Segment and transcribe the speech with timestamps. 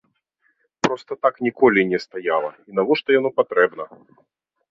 [0.85, 3.83] Проста так ніколі не стаяла і навошта яно патрэбна?